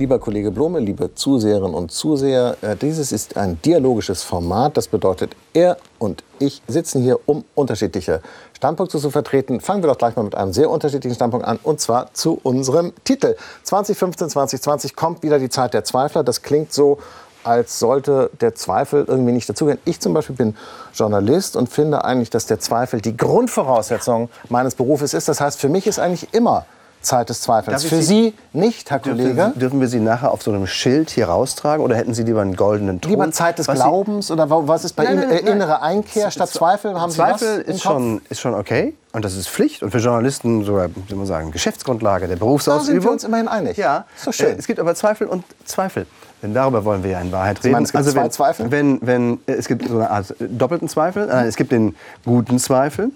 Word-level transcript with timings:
Lieber 0.00 0.18
Kollege 0.18 0.50
Blome, 0.50 0.78
liebe 0.78 1.14
Zuseherinnen 1.14 1.74
und 1.74 1.92
Zuseher, 1.92 2.56
äh, 2.62 2.74
dieses 2.74 3.12
ist 3.12 3.36
ein 3.36 3.60
dialogisches 3.60 4.22
Format. 4.22 4.78
Das 4.78 4.88
bedeutet, 4.88 5.36
er 5.52 5.76
und 5.98 6.24
ich 6.38 6.62
sitzen 6.66 7.02
hier, 7.02 7.20
um 7.26 7.44
unterschiedliche 7.54 8.22
Standpunkte 8.56 8.98
zu 8.98 9.10
vertreten. 9.10 9.60
Fangen 9.60 9.82
wir 9.82 9.88
doch 9.88 9.98
gleich 9.98 10.16
mal 10.16 10.22
mit 10.22 10.34
einem 10.34 10.54
sehr 10.54 10.70
unterschiedlichen 10.70 11.16
Standpunkt 11.16 11.46
an, 11.46 11.58
und 11.62 11.80
zwar 11.80 12.14
zu 12.14 12.40
unserem 12.42 12.94
Titel. 13.04 13.36
2015, 13.64 14.30
2020 14.30 14.96
kommt 14.96 15.22
wieder 15.22 15.38
die 15.38 15.50
Zeit 15.50 15.74
der 15.74 15.84
Zweifler. 15.84 16.24
Das 16.24 16.40
klingt 16.40 16.72
so, 16.72 16.96
als 17.44 17.78
sollte 17.78 18.30
der 18.40 18.54
Zweifel 18.54 19.04
irgendwie 19.06 19.32
nicht 19.32 19.50
dazugehören. 19.50 19.82
Ich 19.84 20.00
zum 20.00 20.14
Beispiel 20.14 20.34
bin 20.34 20.56
Journalist 20.94 21.56
und 21.56 21.68
finde 21.68 22.06
eigentlich, 22.06 22.30
dass 22.30 22.46
der 22.46 22.58
Zweifel 22.58 23.02
die 23.02 23.18
Grundvoraussetzung 23.18 24.30
meines 24.48 24.76
Berufes 24.76 25.12
ist. 25.12 25.28
Das 25.28 25.42
heißt, 25.42 25.60
für 25.60 25.68
mich 25.68 25.86
ist 25.86 25.98
eigentlich 25.98 26.32
immer 26.32 26.64
Zeit 27.02 27.28
des 27.30 27.40
Zweifels. 27.40 27.84
Für 27.84 28.02
Sie, 28.02 28.34
nicht, 28.52 28.90
Herr 28.90 28.98
Kollege? 28.98 29.52
Dürfen, 29.56 29.80
wir 29.80 29.88
Sie 29.88 30.00
nachher 30.00 30.32
auf 30.32 30.42
so 30.42 30.50
einem 30.50 30.66
Schild 30.66 31.10
hier 31.10 31.28
raustragen 31.28 31.84
oder 31.84 31.96
hätten 31.96 32.14
Sie 32.14 32.22
lieber 32.22 32.42
einen 32.42 32.56
goldenen 32.56 33.00
Ton? 33.00 33.10
Lieber 33.10 33.30
Zeit 33.30 33.58
des 33.58 33.68
was 33.68 33.76
Glaubens 33.76 34.26
Sie, 34.26 34.32
oder 34.32 34.48
was 34.50 34.84
ist 34.84 34.94
bei 34.94 35.04
nein, 35.04 35.14
Ihnen 35.14 35.28
nein, 35.28 35.40
nein, 35.44 35.54
innere 35.54 35.82
Einkehr 35.82 36.30
statt 36.30 36.50
Zweifel? 36.50 37.00
Haben 37.00 37.10
Zweifel 37.10 37.64
Sie 37.64 37.72
ist, 37.72 37.82
schon, 37.82 38.20
ist 38.28 38.40
schon 38.40 38.54
okay 38.54 38.94
und 39.12 39.24
das 39.24 39.34
ist 39.34 39.48
Pflicht 39.48 39.82
und 39.82 39.90
für 39.90 39.98
Journalisten 39.98 40.64
sogar, 40.64 40.88
wie 41.08 41.14
man 41.14 41.26
sagen, 41.26 41.50
Geschäftsgrundlage 41.50 42.28
der 42.28 42.36
Berufsausübung. 42.36 42.86
Da 42.86 42.92
sind 42.92 43.04
wir 43.04 43.12
uns 43.12 43.24
immerhin 43.24 43.48
einig. 43.48 43.76
Ja, 43.76 44.04
doch 44.24 44.32
schön. 44.32 44.54
Äh, 44.54 44.58
es 44.58 44.66
gibt 44.66 44.78
aber 44.78 44.94
Zweifel 44.94 45.26
und 45.26 45.44
Zweifel. 45.64 46.06
Denn 46.42 46.54
darüber 46.54 46.84
wollen 46.84 47.02
wir 47.02 47.10
ja 47.10 47.20
in 47.20 47.32
Wahrheit 47.32 47.62
reden. 47.64 47.72
Meinen, 47.72 47.84
es 47.84 47.92
gibt 47.92 48.04
also 48.04 48.14
wenn, 48.14 48.22
zwei 48.22 48.52
Zweifel? 48.52 48.70
Wenn, 48.70 48.98
wenn, 49.02 49.40
es 49.46 49.68
gibt 49.68 49.86
so 49.86 49.96
eine 49.96 50.10
Art 50.10 50.34
doppelten 50.38 50.88
Zweifel. 50.88 51.28
Äh, 51.28 51.46
es 51.46 51.56
gibt 51.56 51.72
den 51.72 51.96
guten 52.24 52.58
Zweifel, 52.58 53.10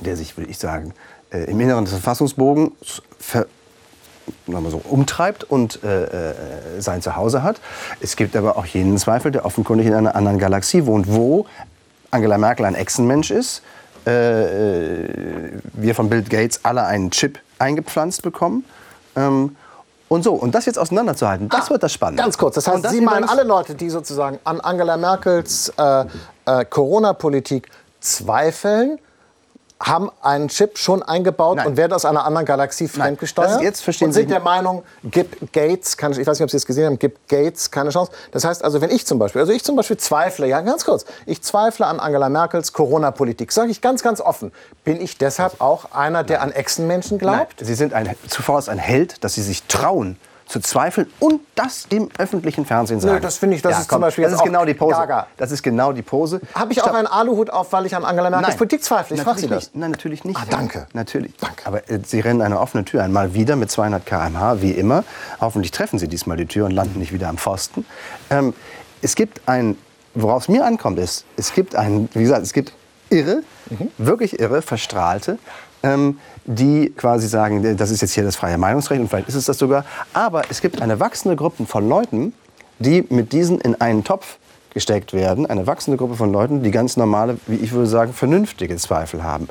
der 0.00 0.16
sich, 0.16 0.36
würde 0.36 0.50
ich 0.50 0.58
sagen, 0.58 0.94
äh, 1.34 1.44
im 1.44 1.60
Inneren 1.60 1.84
des 1.84 1.92
Verfassungsbogens 1.92 3.02
ver 3.18 3.46
so, 4.46 4.80
umtreibt 4.88 5.44
und 5.44 5.84
äh, 5.84 6.04
äh, 6.04 6.34
sein 6.78 7.02
Zuhause 7.02 7.42
hat. 7.42 7.60
Es 8.00 8.16
gibt 8.16 8.36
aber 8.36 8.56
auch 8.56 8.64
jenen 8.64 8.96
Zweifel, 8.96 9.30
der 9.30 9.44
offenkundig 9.44 9.86
in 9.86 9.92
einer 9.92 10.16
anderen 10.16 10.38
Galaxie 10.38 10.86
wohnt, 10.86 11.12
wo 11.12 11.46
Angela 12.10 12.38
Merkel 12.38 12.64
ein 12.64 12.74
Echsenmensch 12.74 13.30
ist, 13.30 13.62
äh, 14.06 15.02
äh 15.02 15.52
wir 15.74 15.94
von 15.94 16.08
Bill 16.08 16.22
Gates 16.22 16.60
alle 16.62 16.84
einen 16.84 17.10
Chip 17.10 17.38
eingepflanzt 17.58 18.22
bekommen. 18.22 18.64
Ähm, 19.14 19.56
und 20.08 20.22
so, 20.22 20.34
und 20.34 20.54
das 20.54 20.66
jetzt 20.66 20.78
auseinanderzuhalten, 20.78 21.48
das 21.48 21.66
ah, 21.66 21.70
wird 21.70 21.82
das 21.82 21.92
Spannende. 21.92 22.22
Ganz 22.22 22.38
kurz, 22.38 22.54
das 22.54 22.68
heißt, 22.68 22.84
das 22.84 22.92
Sie 22.92 23.00
meinen 23.00 23.24
alle 23.24 23.42
Leute, 23.42 23.74
die 23.74 23.90
sozusagen 23.90 24.38
an 24.44 24.60
Angela 24.60 24.96
Merkels 24.96 25.72
äh, 25.76 26.04
äh, 26.46 26.64
Corona-Politik 26.64 27.68
zweifeln, 28.00 28.98
haben 29.80 30.10
einen 30.22 30.48
Chip 30.48 30.78
schon 30.78 31.02
eingebaut 31.02 31.56
Nein. 31.56 31.66
und 31.66 31.76
werden 31.76 31.92
aus 31.92 32.04
einer 32.04 32.24
anderen 32.24 32.46
Galaxie 32.46 32.88
fremdgesteuert. 32.88 33.60
jetzt 33.60 33.82
verstehen 33.82 34.08
und 34.08 34.12
sind 34.12 34.30
der 34.30 34.40
Meinung, 34.40 34.82
gibt 35.04 35.52
Gates 35.52 35.96
keine, 35.96 36.18
ich 36.18 36.26
weiß 36.26 36.38
nicht, 36.38 36.44
ob 36.44 36.50
Sie 36.50 36.56
es 36.56 36.64
gesehen 36.64 36.86
haben, 36.86 36.98
gibt 36.98 37.28
Gates 37.28 37.70
keine 37.70 37.90
Chance. 37.90 38.12
Das 38.30 38.44
heißt 38.44 38.64
also, 38.64 38.80
wenn 38.80 38.90
ich 38.90 39.04
zum 39.06 39.18
Beispiel, 39.18 39.40
also 39.40 39.52
ich 39.52 39.64
zum 39.64 39.76
Beispiel 39.76 39.96
zweifle, 39.96 40.46
ja 40.46 40.60
ganz 40.60 40.84
kurz, 40.84 41.04
ich 41.26 41.42
zweifle 41.42 41.86
an 41.86 42.00
Angela 42.00 42.28
Merkels 42.28 42.72
Corona-Politik, 42.72 43.52
sage 43.52 43.70
ich 43.70 43.80
ganz, 43.80 44.02
ganz 44.02 44.20
offen, 44.20 44.52
bin 44.84 45.00
ich 45.00 45.18
deshalb 45.18 45.60
auch 45.60 45.92
einer, 45.92 46.22
der 46.22 46.42
an 46.42 46.52
Echsenmenschen 46.52 47.18
glaubt? 47.18 47.54
Nein. 47.58 47.66
Sie 47.66 47.74
sind 47.74 47.92
ein, 47.92 48.14
zuvor 48.28 48.62
ein 48.68 48.78
Held, 48.78 49.22
dass 49.24 49.34
Sie 49.34 49.42
sich 49.42 49.64
trauen, 49.64 50.16
zu 50.46 50.60
zweifeln 50.60 51.10
und 51.20 51.40
das 51.54 51.88
dem 51.88 52.08
öffentlichen 52.18 52.66
Fernsehen 52.66 53.00
sagen. 53.00 53.14
Nö, 53.14 53.20
das 53.20 53.38
finde 53.38 53.56
ich, 53.56 53.62
das 53.62 53.72
ja, 53.72 53.80
ist 53.80 53.88
komm, 53.88 53.96
zum 53.96 54.02
Beispiel 54.02 54.24
das 54.24 54.34
ist 54.34 54.44
genau 54.44 54.64
die 54.64 54.74
Pose. 54.74 54.94
Gaga. 54.94 55.26
Das 55.36 55.50
ist 55.50 55.62
genau 55.62 55.92
die 55.92 56.02
Pose. 56.02 56.40
Habe 56.54 56.72
ich 56.72 56.82
auch 56.82 56.92
einen 56.92 57.06
Aluhut 57.06 57.50
auf, 57.50 57.72
weil 57.72 57.86
ich 57.86 57.96
an 57.96 58.04
Angela 58.04 58.30
Merkels 58.30 58.56
Politik 58.56 58.82
zweifle? 58.82 59.16
Ich 59.16 59.22
frage 59.22 59.40
Sie 59.40 59.48
das. 59.48 59.70
Nein, 59.74 59.90
natürlich 59.92 60.24
nicht. 60.24 60.38
Ah, 60.38 60.46
danke. 60.48 60.86
Natürlich. 60.92 61.34
Danke. 61.38 61.66
Aber 61.66 61.88
äh, 61.90 62.00
Sie 62.04 62.20
rennen 62.20 62.42
eine 62.42 62.60
offene 62.60 62.84
Tür 62.84 63.02
einmal 63.02 63.34
wieder 63.34 63.56
mit 63.56 63.70
200 63.70 64.04
km/h, 64.04 64.60
wie 64.60 64.72
immer. 64.72 65.04
Hoffentlich 65.40 65.70
treffen 65.70 65.98
Sie 65.98 66.08
diesmal 66.08 66.36
die 66.36 66.46
Tür 66.46 66.66
und 66.66 66.72
landen 66.72 66.98
nicht 66.98 67.12
wieder 67.12 67.28
am 67.28 67.38
Pfosten. 67.38 67.86
Ähm, 68.30 68.54
es 69.02 69.14
gibt 69.14 69.42
ein, 69.46 69.76
worauf 70.14 70.44
es 70.44 70.48
mir 70.48 70.64
ankommt, 70.64 70.98
ist, 70.98 71.24
es 71.36 71.52
gibt 71.52 71.74
ein, 71.74 72.08
wie 72.14 72.22
gesagt, 72.22 72.42
es 72.42 72.52
gibt 72.52 72.72
irre, 73.10 73.42
mhm. 73.70 73.90
wirklich 73.98 74.38
irre, 74.40 74.62
verstrahlte, 74.62 75.38
ähm, 75.84 76.18
die 76.44 76.90
quasi 76.90 77.28
sagen, 77.28 77.76
das 77.76 77.90
ist 77.90 78.00
jetzt 78.00 78.12
hier 78.12 78.24
das 78.24 78.36
freie 78.36 78.58
Meinungsrecht 78.58 79.00
und 79.00 79.08
vielleicht 79.08 79.28
ist 79.28 79.34
es 79.34 79.44
das 79.44 79.58
sogar. 79.58 79.84
Aber 80.12 80.42
es 80.50 80.60
gibt 80.60 80.82
eine 80.82 80.98
wachsende 81.00 81.36
Gruppe 81.36 81.66
von 81.66 81.88
Leuten, 81.88 82.32
die 82.78 83.04
mit 83.08 83.32
diesen 83.32 83.60
in 83.60 83.80
einen 83.80 84.04
Topf 84.04 84.38
gesteckt 84.74 85.12
werden, 85.12 85.46
eine 85.46 85.66
wachsende 85.66 85.96
Gruppe 85.96 86.16
von 86.16 86.32
Leuten, 86.32 86.64
die 86.64 86.72
ganz 86.72 86.96
normale, 86.96 87.38
wie 87.46 87.56
ich 87.56 87.72
würde 87.72 87.86
sagen, 87.86 88.12
vernünftige 88.12 88.76
Zweifel 88.76 89.22
haben. 89.22 89.48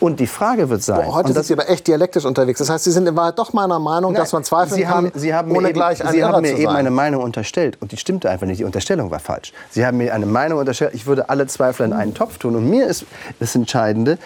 Und 0.00 0.18
die 0.18 0.26
Frage 0.26 0.68
wird 0.68 0.82
sein... 0.82 1.06
Boah, 1.06 1.14
heute 1.14 1.32
sind 1.32 1.44
Sie 1.46 1.52
aber 1.52 1.70
echt 1.70 1.86
dialektisch 1.86 2.24
unterwegs. 2.24 2.58
Das 2.58 2.68
heißt, 2.68 2.82
Sie 2.82 2.90
sind 2.90 3.06
in 3.06 3.16
Wahrheit 3.16 3.38
doch 3.38 3.52
meiner 3.52 3.78
Meinung, 3.78 4.12
Nein, 4.12 4.20
dass 4.20 4.32
man 4.32 4.42
zweifeln 4.42 4.76
Sie 4.76 4.88
haben, 4.88 5.12
kann, 5.12 5.20
Sie 5.20 5.32
haben 5.32 5.52
ohne 5.52 5.68
eben, 5.68 5.74
gleich 5.74 6.04
ein 6.04 6.12
Sie 6.12 6.24
haben 6.24 6.42
mir 6.42 6.58
eben 6.58 6.72
eine 6.72 6.90
Meinung 6.90 7.22
unterstellt 7.22 7.78
und 7.80 7.92
die 7.92 7.96
stimmte 7.96 8.28
einfach 8.28 8.48
nicht. 8.48 8.58
Die 8.58 8.64
Unterstellung 8.64 9.12
war 9.12 9.20
falsch. 9.20 9.52
Sie 9.70 9.86
haben 9.86 9.98
mir 9.98 10.12
eine 10.12 10.26
Meinung 10.26 10.58
unterstellt, 10.58 10.90
ich 10.92 11.06
würde 11.06 11.28
alle 11.28 11.46
Zweifel 11.46 11.86
in 11.86 11.92
einen 11.92 12.12
Topf 12.12 12.38
tun. 12.38 12.56
Und 12.56 12.68
mir 12.68 12.88
ist 12.88 13.06
das 13.38 13.54
Entscheidende, 13.54 14.18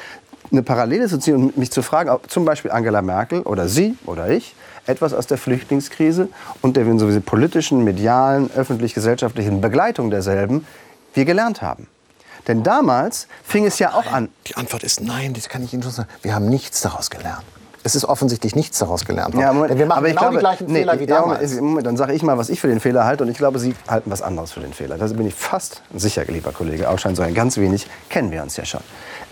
eine 0.50 0.62
Parallele 0.62 1.08
zu 1.08 1.18
ziehen 1.18 1.36
und 1.36 1.56
mich 1.56 1.70
zu 1.70 1.82
fragen, 1.82 2.10
ob 2.10 2.30
zum 2.30 2.44
Beispiel 2.44 2.70
Angela 2.70 3.02
Merkel 3.02 3.42
oder 3.42 3.68
Sie 3.68 3.96
oder 4.06 4.30
ich 4.30 4.54
etwas 4.86 5.12
aus 5.12 5.26
der 5.26 5.38
Flüchtlingskrise 5.38 6.28
und 6.62 6.76
der 6.76 6.84
sowieso 6.98 7.20
politischen, 7.20 7.84
medialen, 7.84 8.50
öffentlich-gesellschaftlichen 8.50 9.60
Begleitung 9.60 10.10
derselben 10.10 10.66
wir 11.14 11.24
gelernt 11.24 11.62
haben. 11.62 11.86
Denn 12.46 12.62
damals 12.62 13.28
fing 13.44 13.66
es 13.66 13.78
ja 13.78 13.92
auch 13.92 14.10
an. 14.10 14.28
Die 14.46 14.56
Antwort 14.56 14.82
ist 14.82 15.02
nein, 15.02 15.34
das 15.34 15.48
kann 15.48 15.62
ich 15.62 15.74
Ihnen 15.74 15.82
schon 15.82 15.92
sagen. 15.92 16.08
Wir 16.22 16.34
haben 16.34 16.48
nichts 16.48 16.80
daraus 16.80 17.10
gelernt. 17.10 17.44
Es 17.88 17.94
ist 17.94 18.04
offensichtlich 18.04 18.54
nichts 18.54 18.78
daraus 18.80 19.06
gelernt 19.06 19.32
worden. 19.32 19.46
Ja, 19.46 19.52
Moment, 19.54 19.70
Denn 19.70 19.78
wir 19.78 19.86
machen 19.86 20.04
genau 20.04 20.20
glaube, 20.20 20.34
die 20.34 20.40
gleichen 20.40 20.66
nee, 20.66 20.80
Fehler 20.80 21.00
wie 21.00 21.06
damals. 21.06 21.54
Ja, 21.54 21.62
Moment, 21.62 21.86
dann 21.86 21.96
sage 21.96 22.12
ich 22.12 22.22
mal, 22.22 22.36
was 22.36 22.50
ich 22.50 22.60
für 22.60 22.68
den 22.68 22.80
Fehler 22.80 23.06
halte. 23.06 23.24
Und 23.24 23.30
ich 23.30 23.38
glaube, 23.38 23.58
Sie 23.58 23.74
halten 23.88 24.10
was 24.10 24.20
anderes 24.20 24.52
für 24.52 24.60
den 24.60 24.74
Fehler. 24.74 24.98
Da 24.98 25.06
bin 25.06 25.26
ich 25.26 25.34
fast 25.34 25.80
sicher, 25.94 26.22
lieber 26.26 26.52
Kollege. 26.52 26.90
Auch 26.90 26.98
schon 26.98 27.16
so 27.16 27.22
ein 27.22 27.32
ganz 27.32 27.56
wenig 27.56 27.86
kennen 28.10 28.30
wir 28.30 28.42
uns 28.42 28.58
ja 28.58 28.66
schon. 28.66 28.82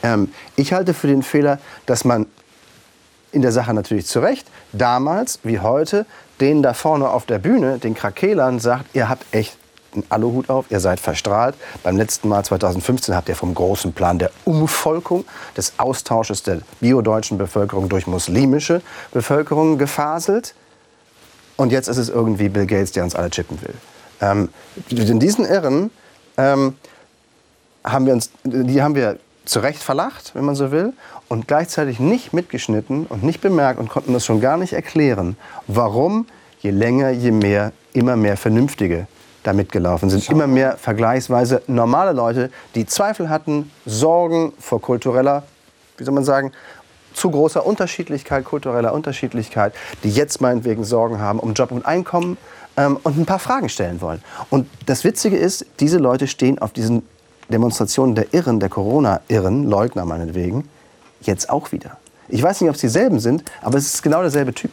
Ähm, 0.02 0.32
ich 0.56 0.72
halte 0.72 0.94
für 0.94 1.06
den 1.06 1.22
Fehler, 1.22 1.58
dass 1.84 2.06
man 2.06 2.24
in 3.30 3.42
der 3.42 3.52
Sache 3.52 3.74
natürlich 3.74 4.06
zu 4.06 4.20
Recht, 4.20 4.46
damals 4.72 5.40
wie 5.42 5.60
heute, 5.60 6.06
denen 6.40 6.62
da 6.62 6.72
vorne 6.72 7.10
auf 7.10 7.26
der 7.26 7.38
Bühne, 7.38 7.76
den 7.76 7.94
Krakelern, 7.94 8.58
sagt, 8.58 8.86
ihr 8.94 9.10
habt 9.10 9.26
echt 9.34 9.58
einen 9.96 10.04
Aluhut 10.10 10.50
auf, 10.50 10.66
ihr 10.70 10.80
seid 10.80 11.00
verstrahlt. 11.00 11.54
Beim 11.82 11.96
letzten 11.96 12.28
Mal 12.28 12.44
2015 12.44 13.14
habt 13.14 13.28
ihr 13.28 13.36
vom 13.36 13.54
großen 13.54 13.92
Plan 13.92 14.18
der 14.18 14.30
Umvolkung, 14.44 15.24
des 15.56 15.74
Austausches 15.78 16.42
der 16.42 16.60
biodeutschen 16.80 17.38
Bevölkerung 17.38 17.88
durch 17.88 18.06
muslimische 18.06 18.82
Bevölkerung 19.12 19.78
gefaselt. 19.78 20.54
Und 21.56 21.72
jetzt 21.72 21.88
ist 21.88 21.96
es 21.96 22.08
irgendwie 22.08 22.48
Bill 22.48 22.66
Gates, 22.66 22.92
der 22.92 23.04
uns 23.04 23.14
alle 23.14 23.30
chippen 23.30 23.60
will. 23.62 23.74
Ähm, 24.20 24.48
in 24.90 25.20
diesen 25.20 25.44
Irren 25.44 25.90
ähm, 26.36 26.74
haben 27.84 28.06
wir 28.06 28.12
uns, 28.12 28.30
die 28.44 28.82
haben 28.82 28.94
wir 28.94 29.18
zu 29.44 29.60
Recht 29.60 29.82
verlacht, 29.82 30.32
wenn 30.34 30.44
man 30.44 30.54
so 30.54 30.70
will, 30.70 30.92
und 31.28 31.48
gleichzeitig 31.48 32.00
nicht 32.00 32.32
mitgeschnitten 32.32 33.06
und 33.06 33.22
nicht 33.22 33.40
bemerkt 33.40 33.78
und 33.78 33.88
konnten 33.88 34.12
das 34.12 34.24
schon 34.24 34.40
gar 34.40 34.56
nicht 34.56 34.72
erklären, 34.72 35.36
warum 35.66 36.26
je 36.60 36.70
länger, 36.70 37.10
je 37.10 37.30
mehr, 37.30 37.72
immer 37.92 38.16
mehr 38.16 38.36
Vernünftige 38.36 39.06
da 39.46 39.52
mitgelaufen 39.52 40.10
sind. 40.10 40.28
Immer 40.28 40.46
mehr 40.46 40.76
vergleichsweise 40.76 41.62
normale 41.66 42.12
Leute, 42.12 42.50
die 42.74 42.86
Zweifel 42.86 43.28
hatten, 43.28 43.70
Sorgen 43.84 44.52
vor 44.58 44.80
kultureller, 44.80 45.44
wie 45.96 46.04
soll 46.04 46.14
man 46.14 46.24
sagen, 46.24 46.52
zu 47.14 47.30
großer 47.30 47.64
Unterschiedlichkeit, 47.64 48.44
kultureller 48.44 48.92
Unterschiedlichkeit, 48.92 49.74
die 50.04 50.10
jetzt 50.10 50.40
meinetwegen 50.40 50.84
Sorgen 50.84 51.18
haben 51.18 51.38
um 51.38 51.54
Job 51.54 51.72
und 51.72 51.86
Einkommen 51.86 52.36
ähm, 52.76 52.98
und 53.02 53.18
ein 53.18 53.24
paar 53.24 53.38
Fragen 53.38 53.68
stellen 53.68 54.00
wollen. 54.00 54.22
Und 54.50 54.68
das 54.84 55.04
Witzige 55.04 55.36
ist, 55.36 55.64
diese 55.80 55.98
Leute 55.98 56.26
stehen 56.26 56.58
auf 56.58 56.72
diesen 56.72 57.02
Demonstrationen 57.48 58.14
der 58.14 58.34
Irren, 58.34 58.60
der 58.60 58.68
Corona-Irren, 58.68 59.64
Leugner 59.64 60.04
meinetwegen, 60.04 60.68
jetzt 61.22 61.48
auch 61.48 61.72
wieder. 61.72 61.96
Ich 62.28 62.42
weiß 62.42 62.60
nicht, 62.60 62.68
ob 62.68 62.74
es 62.74 62.80
dieselben 62.80 63.20
sind, 63.20 63.44
aber 63.62 63.78
es 63.78 63.94
ist 63.94 64.02
genau 64.02 64.20
derselbe 64.20 64.52
Typ. 64.52 64.72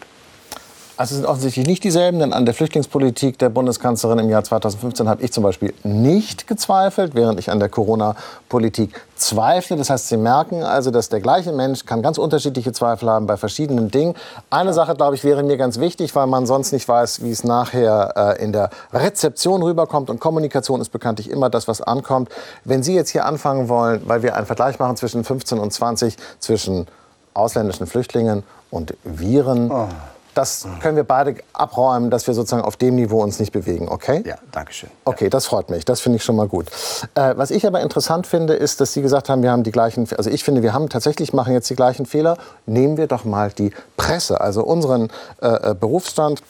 Also 0.96 1.16
es 1.16 1.22
sind 1.22 1.26
offensichtlich 1.26 1.66
nicht 1.66 1.84
dieselben, 1.84 2.20
denn 2.20 2.34
an 2.34 2.46
der 2.46 2.54
Flüchtlingspolitik 2.54 3.40
der 3.40 3.50
Bundeskanzlerin 3.50 4.20
im 4.20 4.30
Jahr 4.30 4.44
2015 4.44 5.10
habe 5.10 5.24
ich 5.24 5.32
zum 5.32 5.42
Beispiel 5.42 5.74
nicht 5.84 6.46
gezweifelt, 6.46 7.16
während 7.16 7.40
ich 7.40 7.50
an 7.50 7.60
der 7.60 7.68
Corona-Politik 7.68 9.02
zweifle. 9.16 9.76
Das 9.76 9.90
heißt, 9.90 10.10
Sie 10.10 10.18
merken 10.18 10.62
also, 10.62 10.92
dass 10.92 11.10
der 11.10 11.20
gleiche 11.20 11.52
Mensch 11.52 11.86
kann 11.86 12.04
ganz 12.04 12.20
unterschiedliche 12.20 12.74
Zweifel 12.74 13.10
haben 13.10 13.26
bei 13.26 13.38
verschiedenen 13.38 13.90
Dingen. 13.90 14.14
Eine 14.52 14.72
Sache, 14.74 14.94
glaube 14.94 15.16
ich, 15.16 15.24
wäre 15.24 15.42
mir 15.42 15.58
ganz 15.58 15.80
wichtig, 15.80 16.16
weil 16.16 16.28
man 16.28 16.46
sonst 16.46 16.72
nicht 16.72 16.88
weiß, 16.88 17.24
wie 17.24 17.32
es 17.32 17.44
nachher 17.44 18.38
äh, 18.38 18.44
in 18.44 18.52
der 18.52 18.70
Rezeption 18.94 19.64
rüberkommt. 19.64 20.12
Und 20.12 20.20
Kommunikation 20.20 20.80
ist 20.80 20.90
bekanntlich 20.90 21.32
immer 21.32 21.50
das, 21.50 21.68
was 21.68 21.82
ankommt. 21.82 22.30
Wenn 22.66 22.84
Sie 22.84 22.94
jetzt 22.94 23.10
hier 23.10 23.26
anfangen 23.26 23.68
wollen, 23.68 24.04
weil 24.06 24.22
wir 24.22 24.36
einen 24.36 24.46
Vergleich 24.46 24.78
machen 24.78 24.96
zwischen 24.96 25.24
15 25.24 25.58
und 25.58 25.74
20, 25.74 26.18
zwischen 26.38 26.86
ausländischen 27.34 27.88
Flüchtlingen 27.88 28.44
und 28.70 28.94
Viren. 29.04 29.72
Oh 29.72 29.88
das 30.34 30.68
können 30.82 30.96
wir 30.96 31.04
beide 31.04 31.36
abräumen, 31.54 32.10
dass 32.10 32.28
wir 32.28 32.34
sozusagen 32.34 32.64
auf 32.64 32.76
dem 32.76 32.96
Niveau 32.96 33.22
uns 33.22 33.40
nicht 33.40 33.52
bewegen, 33.52 33.90
okay? 33.90 34.24
Ja, 34.26 34.36
danke 34.52 34.74
schön. 34.74 34.90
Okay, 35.06 35.30
das 35.30 35.46
freut 35.46 35.70
mich. 35.70 35.86
Das 35.86 36.02
finde 36.02 36.18
ich 36.18 36.24
schon 36.24 36.36
mal 36.36 36.48
gut. 36.48 36.68
Äh, 37.16 37.34
was 37.38 37.52
ich 37.52 37.66
aber 37.66 37.82
interessant 37.82 38.28
finde, 38.28 38.54
ist, 38.54 38.82
dass 38.82 38.94
Sie 38.94 39.02
gesagt 39.02 39.30
haben, 39.30 39.44
wir 39.44 39.52
haben 39.52 39.64
die 39.64 39.72
gleichen, 39.72 40.08
also 40.18 40.30
ich 40.30 40.44
finde, 40.44 40.64
wir 40.64 40.74
haben 40.74 40.90
tatsächlich 40.90 41.34
machen 41.34 41.54
jetzt 41.54 41.70
die 41.70 41.76
gleichen 41.76 42.06
Fehler. 42.06 42.38
Nehmen 42.66 42.98
wir 42.98 43.08
doch 43.08 43.26
mal 43.26 43.52
die 43.52 43.72
Presse, 43.98 44.42
also 44.42 44.64
unseren 44.64 45.10
äh, 45.42 45.72
äh 45.72 45.76
Berufsstand 45.76 46.42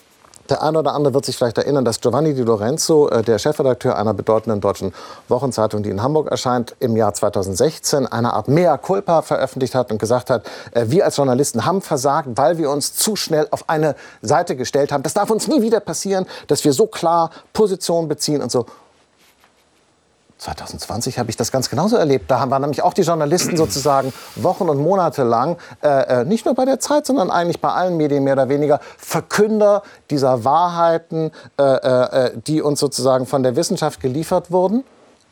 Der 0.50 0.62
eine 0.62 0.78
oder 0.78 0.94
andere 0.94 1.14
wird 1.14 1.24
sich 1.24 1.36
vielleicht 1.36 1.56
erinnern, 1.56 1.86
dass 1.86 2.00
Giovanni 2.00 2.34
Di 2.34 2.42
Lorenzo, 2.42 3.08
äh, 3.08 3.22
der 3.22 3.38
Chefredakteur 3.38 3.96
einer 3.96 4.12
bedeutenden 4.12 4.60
deutschen 4.60 4.92
Wochenzeitung, 5.28 5.82
die 5.82 5.88
in 5.88 6.02
Hamburg 6.02 6.30
erscheint, 6.30 6.76
im 6.80 6.96
Jahr 6.96 7.14
2016 7.14 8.06
eine 8.06 8.34
Art 8.34 8.48
Mea 8.48 8.76
culpa 8.76 9.22
veröffentlicht 9.22 9.74
hat 9.74 9.90
und 9.90 9.98
gesagt 9.98 10.28
hat, 10.28 10.44
äh, 10.72 10.84
wir 10.88 11.06
als 11.06 11.16
Journalisten 11.16 11.64
haben 11.64 11.80
versagt, 11.80 12.28
weil 12.34 12.58
wir 12.58 12.70
uns 12.70 12.94
zu 12.94 13.16
schnell 13.16 13.48
auf 13.52 13.70
eine 13.70 13.94
Seite 14.20 14.54
gestellt 14.54 14.92
haben. 14.92 15.02
Das 15.02 15.14
darf 15.14 15.30
uns 15.30 15.48
nie 15.48 15.62
wieder 15.62 15.80
passieren, 15.80 16.26
dass 16.48 16.62
wir 16.64 16.74
so 16.74 16.86
klar 16.86 17.30
Position 17.54 18.06
beziehen 18.08 18.42
und 18.42 18.52
so. 18.52 18.66
2020 20.44 21.18
habe 21.18 21.30
ich 21.30 21.36
das 21.36 21.50
ganz 21.50 21.70
genauso 21.70 21.96
erlebt. 21.96 22.30
Da 22.30 22.48
waren 22.50 22.60
nämlich 22.62 22.82
auch 22.82 22.94
die 22.94 23.02
Journalisten 23.02 23.56
sozusagen 23.56 24.12
Wochen 24.36 24.68
und 24.68 24.78
Monate 24.78 25.22
lang, 25.22 25.56
äh, 25.82 26.20
äh, 26.20 26.24
nicht 26.24 26.44
nur 26.44 26.54
bei 26.54 26.64
der 26.64 26.80
Zeit, 26.80 27.06
sondern 27.06 27.30
eigentlich 27.30 27.60
bei 27.60 27.70
allen 27.70 27.96
Medien 27.96 28.24
mehr 28.24 28.34
oder 28.34 28.48
weniger, 28.48 28.80
Verkünder 28.98 29.82
dieser 30.10 30.44
Wahrheiten, 30.44 31.30
äh, 31.58 31.62
äh, 31.62 32.32
die 32.46 32.62
uns 32.62 32.80
sozusagen 32.80 33.26
von 33.26 33.42
der 33.42 33.56
Wissenschaft 33.56 34.00
geliefert 34.00 34.50
wurden. 34.50 34.84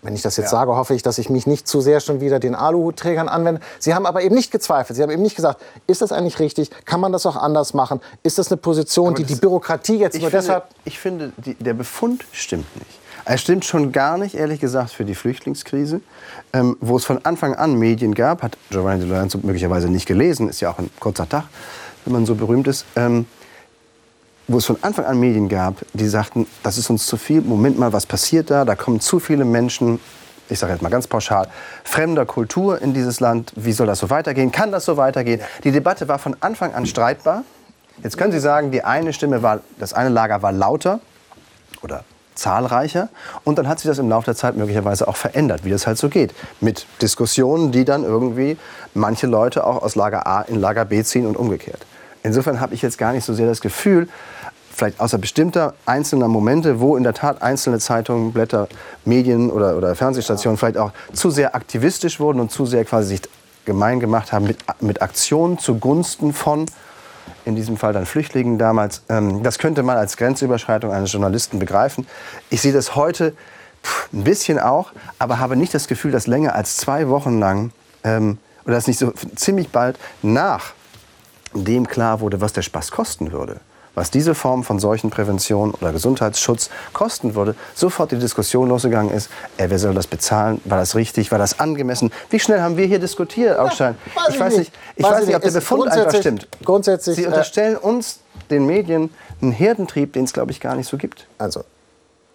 Wenn 0.04 0.16
ich 0.16 0.22
das 0.22 0.36
jetzt 0.36 0.46
ja. 0.46 0.58
sage, 0.58 0.74
hoffe 0.74 0.94
ich, 0.94 1.02
dass 1.02 1.18
ich 1.18 1.30
mich 1.30 1.46
nicht 1.46 1.68
zu 1.68 1.80
sehr 1.80 2.00
schon 2.00 2.20
wieder 2.20 2.40
den 2.40 2.56
Aluhutträgern 2.56 3.28
anwende. 3.28 3.60
Sie 3.78 3.94
haben 3.94 4.04
aber 4.04 4.22
eben 4.22 4.34
nicht 4.34 4.50
gezweifelt. 4.50 4.96
Sie 4.96 5.02
haben 5.02 5.10
eben 5.10 5.22
nicht 5.22 5.36
gesagt, 5.36 5.62
ist 5.86 6.02
das 6.02 6.10
eigentlich 6.10 6.40
richtig? 6.40 6.70
Kann 6.86 6.98
man 6.98 7.12
das 7.12 7.24
auch 7.24 7.36
anders 7.36 7.72
machen? 7.72 8.00
Ist 8.24 8.38
das 8.38 8.50
eine 8.50 8.56
Position, 8.56 9.08
aber 9.08 9.16
die 9.18 9.24
die 9.24 9.36
Bürokratie 9.36 9.98
jetzt 9.98 10.14
nur 10.14 10.30
finde, 10.30 10.36
deshalb... 10.44 10.64
Ich 10.84 10.98
finde, 10.98 11.32
die, 11.36 11.54
der 11.54 11.74
Befund 11.74 12.24
stimmt 12.32 12.66
nicht. 12.76 13.01
Er 13.24 13.38
stimmt 13.38 13.64
schon 13.64 13.92
gar 13.92 14.18
nicht, 14.18 14.34
ehrlich 14.34 14.60
gesagt, 14.60 14.90
für 14.90 15.04
die 15.04 15.14
Flüchtlingskrise, 15.14 16.00
ähm, 16.52 16.76
wo 16.80 16.96
es 16.96 17.04
von 17.04 17.24
Anfang 17.24 17.54
an 17.54 17.78
Medien 17.78 18.14
gab, 18.14 18.42
hat 18.42 18.58
Giovanni 18.70 19.04
Lorenzo 19.04 19.38
möglicherweise 19.42 19.88
nicht 19.88 20.06
gelesen, 20.06 20.48
ist 20.48 20.60
ja 20.60 20.70
auch 20.70 20.78
ein 20.78 20.90
kurzer 20.98 21.28
Tag, 21.28 21.44
wenn 22.04 22.14
man 22.14 22.26
so 22.26 22.34
berühmt 22.34 22.66
ist, 22.66 22.84
ähm, 22.96 23.26
wo 24.48 24.58
es 24.58 24.66
von 24.66 24.76
Anfang 24.82 25.04
an 25.04 25.20
Medien 25.20 25.48
gab, 25.48 25.76
die 25.92 26.08
sagten, 26.08 26.46
das 26.64 26.78
ist 26.78 26.90
uns 26.90 27.06
zu 27.06 27.16
viel, 27.16 27.42
Moment 27.42 27.78
mal, 27.78 27.92
was 27.92 28.06
passiert 28.06 28.50
da? 28.50 28.64
Da 28.64 28.74
kommen 28.74 29.00
zu 29.00 29.20
viele 29.20 29.44
Menschen, 29.44 30.00
ich 30.48 30.58
sage 30.58 30.72
jetzt 30.72 30.82
mal 30.82 30.88
ganz 30.88 31.06
pauschal, 31.06 31.48
fremder 31.84 32.26
Kultur 32.26 32.82
in 32.82 32.92
dieses 32.92 33.20
Land. 33.20 33.52
Wie 33.54 33.72
soll 33.72 33.86
das 33.86 34.00
so 34.00 34.10
weitergehen? 34.10 34.50
Kann 34.50 34.72
das 34.72 34.84
so 34.84 34.96
weitergehen? 34.96 35.40
Die 35.62 35.70
Debatte 35.70 36.08
war 36.08 36.18
von 36.18 36.36
Anfang 36.40 36.74
an 36.74 36.86
streitbar. 36.86 37.44
Jetzt 38.02 38.18
können 38.18 38.32
Sie 38.32 38.40
sagen, 38.40 38.72
die 38.72 38.82
eine 38.82 39.12
Stimme 39.12 39.42
war, 39.42 39.60
das 39.78 39.92
eine 39.92 40.08
Lager 40.08 40.42
war 40.42 40.50
lauter 40.50 41.00
oder 41.82 42.04
zahlreicher. 42.34 43.08
Und 43.44 43.58
dann 43.58 43.68
hat 43.68 43.80
sich 43.80 43.88
das 43.88 43.98
im 43.98 44.08
Laufe 44.08 44.26
der 44.26 44.34
Zeit 44.34 44.56
möglicherweise 44.56 45.08
auch 45.08 45.16
verändert, 45.16 45.64
wie 45.64 45.70
das 45.70 45.86
halt 45.86 45.98
so 45.98 46.08
geht. 46.08 46.34
Mit 46.60 46.86
Diskussionen, 47.00 47.72
die 47.72 47.84
dann 47.84 48.04
irgendwie 48.04 48.56
manche 48.94 49.26
Leute 49.26 49.66
auch 49.66 49.82
aus 49.82 49.94
Lager 49.94 50.26
A 50.26 50.42
in 50.42 50.60
Lager 50.60 50.84
B 50.84 51.02
ziehen 51.02 51.26
und 51.26 51.36
umgekehrt. 51.36 51.84
Insofern 52.22 52.60
habe 52.60 52.74
ich 52.74 52.82
jetzt 52.82 52.98
gar 52.98 53.12
nicht 53.12 53.24
so 53.24 53.34
sehr 53.34 53.46
das 53.46 53.60
Gefühl, 53.60 54.08
vielleicht 54.74 55.00
außer 55.00 55.18
bestimmter 55.18 55.74
einzelner 55.86 56.28
Momente, 56.28 56.80
wo 56.80 56.96
in 56.96 57.02
der 57.02 57.14
Tat 57.14 57.42
einzelne 57.42 57.78
Zeitungen, 57.78 58.32
Blätter, 58.32 58.68
Medien 59.04 59.50
oder, 59.50 59.76
oder 59.76 59.94
Fernsehstationen 59.94 60.56
vielleicht 60.56 60.78
auch 60.78 60.92
zu 61.12 61.30
sehr 61.30 61.54
aktivistisch 61.54 62.20
wurden 62.20 62.40
und 62.40 62.50
zu 62.50 62.66
sehr 62.66 62.84
quasi 62.84 63.08
sich 63.08 63.22
gemein 63.64 64.00
gemacht 64.00 64.32
haben 64.32 64.46
mit, 64.46 64.58
mit 64.80 65.02
Aktionen 65.02 65.58
zugunsten 65.58 66.32
von 66.32 66.66
in 67.44 67.56
diesem 67.56 67.76
Fall 67.76 67.92
dann 67.92 68.06
Flüchtlingen 68.06 68.58
damals. 68.58 69.02
Ähm, 69.08 69.42
das 69.42 69.58
könnte 69.58 69.82
man 69.82 69.96
als 69.96 70.16
Grenzüberschreitung 70.16 70.92
eines 70.92 71.12
Journalisten 71.12 71.58
begreifen. 71.58 72.06
Ich 72.50 72.62
sehe 72.62 72.72
das 72.72 72.94
heute 72.94 73.34
ein 74.12 74.24
bisschen 74.24 74.58
auch, 74.58 74.92
aber 75.18 75.38
habe 75.38 75.56
nicht 75.56 75.74
das 75.74 75.88
Gefühl, 75.88 76.12
dass 76.12 76.26
länger 76.26 76.54
als 76.54 76.76
zwei 76.76 77.08
Wochen 77.08 77.38
lang 77.38 77.72
ähm, 78.04 78.38
oder 78.64 78.74
dass 78.74 78.86
nicht 78.86 78.98
so 78.98 79.12
ziemlich 79.34 79.70
bald 79.70 79.98
nach 80.22 80.72
dem 81.52 81.86
klar 81.88 82.20
wurde, 82.20 82.40
was 82.40 82.52
der 82.52 82.62
Spaß 82.62 82.92
kosten 82.92 83.32
würde 83.32 83.60
was 83.94 84.10
diese 84.10 84.34
Form 84.34 84.64
von 84.64 84.78
Seuchenprävention 84.78 85.72
oder 85.72 85.92
Gesundheitsschutz 85.92 86.70
kosten 86.92 87.34
würde, 87.34 87.54
sofort 87.74 88.12
die 88.12 88.18
Diskussion 88.18 88.68
losgegangen 88.68 89.12
ist, 89.12 89.30
äh, 89.56 89.66
wer 89.68 89.78
soll 89.78 89.94
das 89.94 90.06
bezahlen, 90.06 90.60
war 90.64 90.78
das 90.78 90.94
richtig, 90.94 91.30
war 91.30 91.38
das 91.38 91.60
angemessen? 91.60 92.10
Wie 92.30 92.38
schnell 92.38 92.60
haben 92.60 92.76
wir 92.76 92.86
hier 92.86 92.98
diskutiert, 92.98 93.58
Augstein? 93.58 93.96
Ja, 94.14 94.22
ich, 94.28 94.40
weiß 94.40 94.56
nicht, 94.58 94.72
ich 94.96 95.04
weiß 95.04 95.26
nicht, 95.26 95.36
ob 95.36 95.42
der 95.42 95.50
Befund 95.50 95.88
einfach 95.88 96.14
stimmt. 96.14 96.48
Grundsätzlich, 96.64 97.16
Sie 97.16 97.26
unterstellen 97.26 97.76
uns, 97.76 98.20
den 98.50 98.66
Medien, 98.66 99.10
einen 99.40 99.52
Herdentrieb, 99.52 100.12
den 100.12 100.24
es, 100.24 100.32
glaube 100.32 100.52
ich, 100.52 100.60
gar 100.60 100.74
nicht 100.74 100.88
so 100.88 100.96
gibt. 100.96 101.26
Also, 101.38 101.64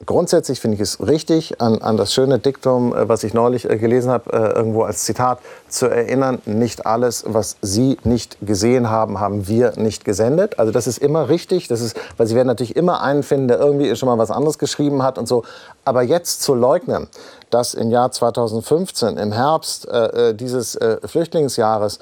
grundsätzlich 0.06 0.60
finde 0.60 0.76
ich 0.76 0.82
es 0.82 1.06
richtig, 1.06 1.60
an, 1.60 1.82
an 1.82 1.98
das 1.98 2.14
schöne 2.14 2.40
Diktum, 2.40 2.96
äh, 2.96 3.10
was 3.10 3.24
ich 3.24 3.34
neulich 3.34 3.70
äh, 3.70 3.78
gelesen 3.78 4.12
habe, 4.12 4.32
äh, 4.32 4.56
irgendwo 4.56 4.84
als 4.84 5.04
Zitat 5.04 5.40
zu 5.68 5.88
erinnern, 5.88 6.40
nicht 6.46 6.86
alles, 6.86 7.24
was 7.28 7.58
Sie 7.62 7.98
nicht 8.04 8.38
gesehen 8.42 8.90
haben, 8.90 9.20
haben 9.20 9.48
wir 9.48 9.74
nicht 9.78 10.06
gesendet. 10.06 10.60
Also 10.60 10.72
das 10.72 10.88
ist 10.88 11.00
immer 11.00 11.30
richtig, 11.30 11.68
das 11.68 11.82
ist, 11.82 11.98
weil 12.18 12.28
Sie 12.28 12.36
werden 12.36 12.48
natürlich 12.48 12.76
immer 12.76 13.02
einen 13.02 13.24
finden, 13.24 13.48
der 13.48 13.60
irgendwie 13.60 13.96
schon 13.96 14.08
mal 14.08 14.18
was 14.18 14.32
anderes 14.32 14.58
geschrieben 14.60 15.04
hat 15.04 15.18
und 15.18 15.28
so. 15.28 15.44
Aber 15.84 16.04
jetzt 16.04 16.42
zu 16.42 16.54
leugnen, 16.54 17.08
dass 17.50 17.74
im 17.74 17.92
Jahr 17.92 18.12
2015, 18.12 19.18
im 19.18 19.32
Herbst 19.32 19.88
äh, 19.88 20.36
dieses 20.36 20.76
äh, 20.76 20.98
Flüchtlingsjahres, 21.06 22.00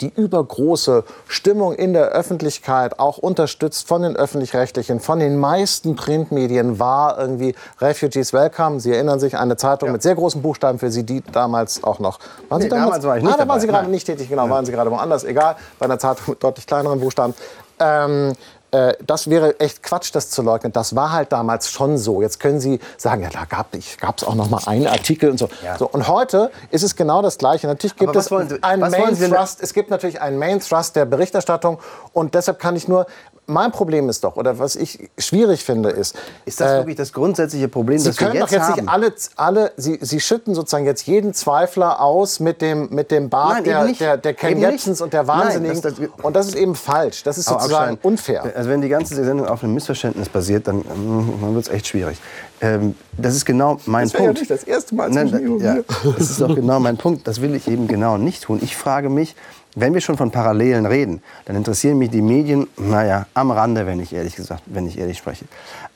die 0.00 0.12
übergroße 0.14 1.04
Stimmung 1.26 1.74
in 1.74 1.92
der 1.92 2.08
Öffentlichkeit, 2.08 2.98
auch 2.98 3.18
unterstützt 3.18 3.88
von 3.88 4.02
den 4.02 4.16
öffentlich-rechtlichen, 4.16 5.00
von 5.00 5.18
den 5.18 5.36
meisten 5.36 5.96
Printmedien, 5.96 6.78
war 6.78 7.18
irgendwie 7.18 7.54
Refugees 7.80 8.32
Welcome. 8.32 8.80
Sie 8.80 8.92
erinnern 8.92 9.18
sich, 9.18 9.36
eine 9.36 9.56
Zeitung 9.56 9.88
ja. 9.88 9.92
mit 9.92 10.02
sehr 10.02 10.14
großen 10.14 10.40
Buchstaben 10.42 10.78
für 10.78 10.90
Sie, 10.90 11.04
die 11.04 11.22
damals 11.32 11.82
auch 11.82 11.98
noch. 11.98 12.18
Waren 12.48 12.60
Sie 12.60 12.66
nee, 12.66 12.70
damals? 12.70 12.86
damals 12.86 13.04
war 13.04 13.16
ich 13.16 13.24
nicht 13.24 13.34
ah, 13.34 13.36
da 13.38 13.48
waren 13.48 13.60
Sie 13.60 13.66
gerade 13.66 13.90
nicht 13.90 14.06
tätig, 14.06 14.28
genau, 14.28 14.44
ja. 14.44 14.50
waren 14.50 14.64
Sie 14.64 14.72
gerade 14.72 14.90
woanders, 14.90 15.24
egal, 15.24 15.56
bei 15.78 15.86
einer 15.86 15.98
Zeitung 15.98 16.24
mit 16.28 16.42
deutlich 16.42 16.66
kleineren 16.66 17.00
Buchstaben. 17.00 17.34
Ähm, 17.78 18.32
äh, 18.70 18.94
das 19.06 19.30
wäre 19.30 19.58
echt 19.60 19.82
Quatsch, 19.82 20.10
das 20.12 20.30
zu 20.30 20.42
leugnen. 20.42 20.72
Das 20.72 20.94
war 20.96 21.12
halt 21.12 21.32
damals 21.32 21.70
schon 21.70 21.98
so. 21.98 22.20
Jetzt 22.20 22.40
können 22.40 22.60
Sie 22.60 22.80
sagen, 22.96 23.22
ja, 23.22 23.30
da 23.30 23.44
gab 23.44 23.74
es 23.74 24.24
auch 24.24 24.34
noch 24.34 24.50
mal 24.50 24.60
einen 24.66 24.86
Artikel 24.86 25.30
und 25.30 25.38
so. 25.38 25.48
Ja. 25.64 25.78
so. 25.78 25.88
Und 25.88 26.08
heute 26.08 26.50
ist 26.70 26.82
es 26.82 26.96
genau 26.96 27.22
das 27.22 27.38
Gleiche. 27.38 27.66
Natürlich 27.66 27.96
gibt 27.96 28.14
es 28.14 28.30
einen 28.32 28.90
Main 28.90 29.16
Thrust. 29.16 29.62
Es 29.62 29.72
gibt 29.72 29.90
natürlich 29.90 30.20
einen 30.20 30.38
Main 30.38 30.60
Thrust 30.60 30.96
der 30.96 31.04
Berichterstattung 31.04 31.78
und 32.12 32.34
deshalb 32.34 32.58
kann 32.58 32.76
ich 32.76 32.88
nur 32.88 33.06
mein 33.46 33.70
Problem 33.70 34.08
ist 34.08 34.24
doch, 34.24 34.36
oder 34.36 34.58
was 34.58 34.76
ich 34.76 35.08
schwierig 35.18 35.64
finde, 35.64 35.90
ist. 35.90 36.16
Ist 36.44 36.60
das 36.60 36.72
äh, 36.72 36.76
wirklich 36.78 36.96
das 36.96 37.12
grundsätzliche 37.12 37.68
Problem, 37.68 37.98
Sie 37.98 38.08
das 38.08 38.20
wir 38.20 38.34
jetzt 38.34 38.42
doch 38.42 38.50
jetzt 38.50 38.62
haben? 38.62 38.80
Nicht 38.80 38.88
alle, 38.88 39.12
alle 39.36 39.72
Sie, 39.76 39.98
Sie 40.00 40.20
schütten 40.20 40.54
sozusagen 40.54 40.84
jetzt 40.84 41.06
jeden 41.06 41.32
Zweifler 41.32 42.00
aus 42.00 42.40
mit 42.40 42.60
dem, 42.60 42.88
mit 42.90 43.10
dem 43.10 43.28
Bart 43.28 43.64
Nein, 43.64 43.64
der, 43.64 43.86
der, 43.86 44.16
der 44.16 44.34
Ken 44.34 44.58
Jebsens 44.58 45.00
und 45.00 45.12
der 45.12 45.26
Wahnsinnigen. 45.26 45.80
Nein, 45.80 45.82
das, 45.82 45.94
das, 45.94 46.24
und 46.24 46.34
das 46.34 46.48
ist 46.48 46.56
eben 46.56 46.74
falsch. 46.74 47.22
Das 47.22 47.38
ist 47.38 47.48
sozusagen 47.48 47.98
unfair. 48.02 48.52
Also 48.56 48.68
wenn 48.68 48.80
die 48.80 48.88
ganze 48.88 49.14
Sendung 49.14 49.46
auf 49.46 49.62
einem 49.62 49.74
Missverständnis 49.74 50.28
basiert, 50.28 50.66
dann, 50.66 50.84
dann 50.84 51.54
wird 51.54 51.66
es 51.66 51.72
echt 51.72 51.86
schwierig. 51.86 52.18
Ähm, 52.60 52.94
das 53.16 53.36
ist 53.36 53.44
genau 53.44 53.78
mein 53.86 54.04
das 54.04 54.12
Punkt. 54.12 54.34
Ja 54.34 54.40
nicht 54.40 54.50
das 54.50 54.64
erste 54.64 54.94
Mal 54.94 55.10
Nein, 55.10 55.60
ja, 55.60 55.78
Das 56.16 56.30
ist 56.30 56.40
doch 56.40 56.54
genau 56.54 56.80
mein 56.80 56.96
Punkt. 56.96 57.26
Das 57.28 57.40
will 57.40 57.54
ich 57.54 57.68
eben 57.68 57.86
genau 57.86 58.16
nicht 58.16 58.44
tun. 58.44 58.60
Ich 58.62 58.76
frage 58.76 59.08
mich, 59.08 59.36
wenn 59.76 59.94
wir 59.94 60.00
schon 60.00 60.16
von 60.16 60.30
Parallelen 60.30 60.86
reden, 60.86 61.22
dann 61.44 61.54
interessieren 61.54 61.98
mich 61.98 62.10
die 62.10 62.22
Medien, 62.22 62.66
naja, 62.76 63.26
am 63.34 63.50
Rande, 63.50 63.86
wenn 63.86 64.00
ich 64.00 64.12
ehrlich 64.12 64.34
gesagt, 64.34 64.62
wenn 64.66 64.88
ich 64.88 64.98
ehrlich 64.98 65.18
spreche. 65.18 65.44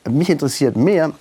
Mich 0.09 0.29
interessiert 0.29 0.77
mehr, 0.77 1.11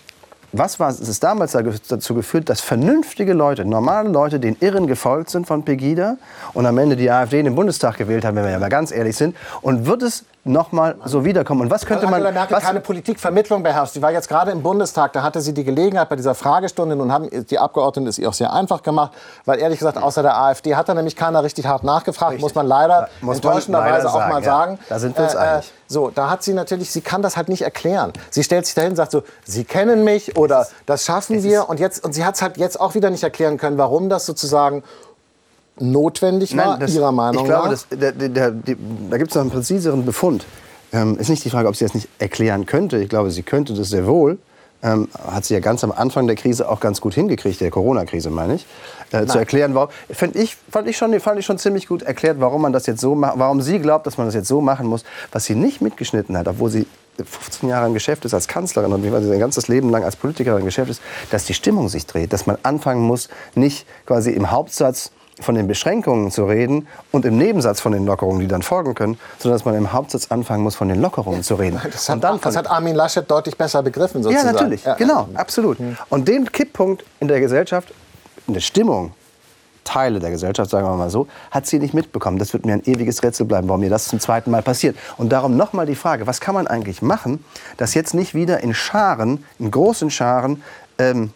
was 0.52 0.78
war 0.78 0.90
es 0.90 1.20
damals 1.20 1.56
dazu 1.88 2.14
geführt, 2.14 2.48
dass 2.48 2.60
vernünftige 2.60 3.32
Leute, 3.32 3.64
normale 3.64 4.08
Leute, 4.08 4.40
den 4.40 4.56
Irren 4.60 4.86
gefolgt 4.86 5.30
sind 5.30 5.46
von 5.46 5.64
Pegida 5.64 6.16
und 6.52 6.66
am 6.66 6.76
Ende 6.76 6.96
die 6.96 7.10
AfD 7.10 7.38
in 7.38 7.46
den 7.46 7.54
Bundestag 7.54 7.96
gewählt 7.96 8.24
haben, 8.24 8.36
wenn 8.36 8.44
wir 8.44 8.50
ja 8.50 8.58
mal 8.58 8.68
ganz 8.68 8.90
ehrlich 8.92 9.16
sind? 9.16 9.36
Und 9.62 9.86
wird 9.86 10.02
es 10.02 10.24
noch 10.44 10.72
mal 10.72 10.96
so 11.04 11.24
wiederkommen. 11.24 11.62
Und 11.62 11.70
was 11.70 11.84
könnte 11.84 12.06
man... 12.06 12.14
Angela 12.14 12.32
Merkel 12.32 12.56
was, 12.56 12.64
keine 12.64 12.80
Politikvermittlung 12.80 13.62
beherrscht. 13.62 13.94
Sie 13.94 14.02
war 14.02 14.10
jetzt 14.10 14.28
gerade 14.28 14.50
im 14.50 14.62
Bundestag, 14.62 15.12
da 15.12 15.22
hatte 15.22 15.40
sie 15.40 15.52
die 15.52 15.64
Gelegenheit 15.64 16.08
bei 16.08 16.16
dieser 16.16 16.34
Fragestunde 16.34 16.96
und 16.96 17.12
haben 17.12 17.28
die 17.30 17.58
Abgeordneten 17.58 18.08
es 18.08 18.18
ihr 18.18 18.28
auch 18.28 18.34
sehr 18.34 18.52
einfach 18.52 18.82
gemacht, 18.82 19.12
weil 19.44 19.58
ehrlich 19.58 19.78
gesagt 19.78 19.98
außer 19.98 20.22
der 20.22 20.38
AfD 20.38 20.76
hat 20.76 20.88
da 20.88 20.94
nämlich 20.94 21.14
keiner 21.14 21.44
richtig 21.44 21.66
hart 21.66 21.84
nachgefragt, 21.84 22.32
richtig. 22.32 22.42
muss 22.42 22.54
man 22.54 22.66
leider 22.66 23.08
muss 23.20 23.36
enttäuschenderweise 23.36 24.08
auch 24.08 24.28
mal 24.28 24.42
sagen. 24.42 24.78
Ja. 24.80 24.86
Da 24.88 24.98
sind 24.98 25.16
wir 25.16 25.24
uns 25.24 25.34
äh, 25.34 25.36
äh, 25.36 25.40
einig. 25.40 25.72
So, 25.86 26.10
da 26.10 26.30
hat 26.30 26.42
sie 26.42 26.54
natürlich, 26.54 26.90
sie 26.90 27.00
kann 27.00 27.20
das 27.20 27.36
halt 27.36 27.48
nicht 27.48 27.62
erklären. 27.62 28.12
Sie 28.30 28.42
stellt 28.42 28.64
sich 28.64 28.74
dahin 28.74 28.90
und 28.90 28.96
sagt 28.96 29.12
so, 29.12 29.22
Sie 29.44 29.64
kennen 29.64 30.04
mich 30.04 30.36
oder 30.36 30.66
das 30.86 31.04
schaffen 31.04 31.42
wir 31.42 31.68
und 31.68 31.80
jetzt 31.80 32.04
und 32.04 32.12
sie 32.12 32.24
hat 32.24 32.36
es 32.36 32.42
halt 32.42 32.56
jetzt 32.56 32.80
auch 32.80 32.94
wieder 32.94 33.10
nicht 33.10 33.22
erklären 33.24 33.58
können, 33.58 33.76
warum 33.76 34.08
das 34.08 34.24
sozusagen 34.24 34.84
notwendig 35.80 36.56
war, 36.56 36.72
Nein, 36.72 36.80
das, 36.80 36.94
Ihrer 36.94 37.12
Meinung 37.12 37.42
ich 37.42 37.48
glaube, 37.48 37.64
nach? 37.64 37.70
Das, 37.70 37.86
der, 37.90 38.12
der, 38.12 38.28
der, 38.28 38.76
da 39.10 39.18
gibt 39.18 39.30
es 39.30 39.34
noch 39.34 39.42
einen 39.42 39.50
präziseren 39.50 40.04
Befund. 40.04 40.44
Ähm, 40.92 41.18
ist 41.18 41.28
nicht 41.28 41.44
die 41.44 41.50
Frage, 41.50 41.68
ob 41.68 41.76
sie 41.76 41.84
das 41.84 41.94
nicht 41.94 42.08
erklären 42.18 42.66
könnte. 42.66 42.98
Ich 42.98 43.08
glaube, 43.08 43.30
sie 43.30 43.42
könnte 43.42 43.74
das 43.74 43.90
sehr 43.90 44.06
wohl. 44.06 44.38
Ähm, 44.82 45.08
hat 45.30 45.44
sie 45.44 45.52
ja 45.52 45.60
ganz 45.60 45.84
am 45.84 45.92
Anfang 45.92 46.26
der 46.26 46.36
Krise 46.36 46.66
auch 46.68 46.80
ganz 46.80 47.02
gut 47.02 47.12
hingekriegt, 47.12 47.60
der 47.60 47.70
Corona-Krise 47.70 48.30
meine 48.30 48.54
ich, 48.54 48.66
äh, 49.12 49.26
zu 49.26 49.38
erklären, 49.38 49.74
warum. 49.74 49.90
Fand 50.10 50.36
ich, 50.36 50.56
fand, 50.70 50.88
ich 50.88 50.96
schon, 50.96 51.18
fand 51.20 51.38
ich 51.38 51.44
schon 51.44 51.58
ziemlich 51.58 51.86
gut 51.86 52.02
erklärt, 52.02 52.40
warum 52.40 52.62
man 52.62 52.72
das 52.72 52.86
jetzt 52.86 53.02
so 53.02 53.14
macht, 53.14 53.38
warum 53.38 53.60
sie 53.60 53.78
glaubt, 53.78 54.06
dass 54.06 54.16
man 54.16 54.26
das 54.26 54.34
jetzt 54.34 54.48
so 54.48 54.62
machen 54.62 54.86
muss. 54.86 55.04
Was 55.32 55.44
sie 55.44 55.54
nicht 55.54 55.82
mitgeschnitten 55.82 56.36
hat, 56.36 56.48
obwohl 56.48 56.70
sie 56.70 56.86
15 57.22 57.68
Jahre 57.68 57.86
im 57.86 57.94
Geschäft 57.94 58.24
ist 58.24 58.32
als 58.32 58.48
Kanzlerin 58.48 58.92
und 58.92 59.04
wie 59.04 59.10
man 59.10 59.26
sein 59.26 59.38
ganzes 59.38 59.68
Leben 59.68 59.90
lang 59.90 60.02
als 60.02 60.16
Politikerin 60.16 60.60
im 60.60 60.64
Geschäft 60.64 60.90
ist, 60.90 61.02
dass 61.30 61.44
die 61.44 61.54
Stimmung 61.54 61.90
sich 61.90 62.06
dreht, 62.06 62.32
dass 62.32 62.46
man 62.46 62.56
anfangen 62.62 63.02
muss, 63.02 63.28
nicht 63.54 63.86
quasi 64.06 64.30
im 64.30 64.50
Hauptsatz 64.50 65.12
von 65.40 65.54
den 65.54 65.66
Beschränkungen 65.66 66.30
zu 66.30 66.44
reden 66.44 66.86
und 67.12 67.24
im 67.24 67.36
Nebensatz 67.36 67.80
von 67.80 67.92
den 67.92 68.06
Lockerungen, 68.06 68.40
die 68.40 68.48
dann 68.48 68.62
folgen 68.62 68.94
können, 68.94 69.18
sondern 69.38 69.58
dass 69.58 69.64
man 69.64 69.74
im 69.74 69.92
Hauptsatz 69.92 70.30
anfangen 70.30 70.62
muss, 70.62 70.76
von 70.76 70.88
den 70.88 71.00
Lockerungen 71.00 71.42
zu 71.42 71.54
reden. 71.54 71.80
Das 71.90 72.08
hat, 72.08 72.22
dann 72.22 72.40
das 72.40 72.56
hat 72.56 72.70
Armin 72.70 72.94
Laschet 72.94 73.28
deutlich 73.30 73.56
besser 73.56 73.82
begriffen, 73.82 74.22
sozusagen. 74.22 74.46
Ja, 74.46 74.52
natürlich, 74.52 74.84
ja. 74.84 74.94
genau, 74.94 75.28
absolut. 75.34 75.78
Hm. 75.78 75.96
Und 76.08 76.28
den 76.28 76.50
Kipppunkt 76.50 77.04
in 77.20 77.28
der 77.28 77.40
Gesellschaft, 77.40 77.92
in 78.46 78.54
der 78.54 78.60
Stimmung, 78.60 79.12
Teile 79.84 80.20
der 80.20 80.30
Gesellschaft, 80.30 80.70
sagen 80.70 80.86
wir 80.86 80.94
mal 80.96 81.10
so, 81.10 81.26
hat 81.50 81.66
sie 81.66 81.78
nicht 81.78 81.94
mitbekommen. 81.94 82.38
Das 82.38 82.52
wird 82.52 82.64
mir 82.64 82.74
ein 82.74 82.84
ewiges 82.84 83.22
Rätsel 83.22 83.46
bleiben, 83.46 83.68
warum 83.68 83.80
mir 83.80 83.90
das 83.90 84.06
zum 84.06 84.20
zweiten 84.20 84.50
Mal 84.50 84.62
passiert. 84.62 84.96
Und 85.16 85.30
darum 85.30 85.56
nochmal 85.56 85.86
die 85.86 85.96
Frage, 85.96 86.26
was 86.26 86.40
kann 86.40 86.54
man 86.54 86.66
eigentlich 86.66 87.02
machen, 87.02 87.44
dass 87.76 87.94
jetzt 87.94 88.14
nicht 88.14 88.34
wieder 88.34 88.60
in 88.62 88.74
Scharen, 88.74 89.44
in 89.58 89.70
großen 89.70 90.10
Scharen, 90.10 90.62
ähm, 90.98 91.32